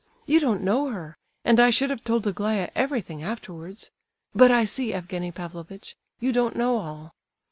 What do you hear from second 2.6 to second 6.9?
everything afterwards—but I see, Evgenie Pavlovitch, you don't know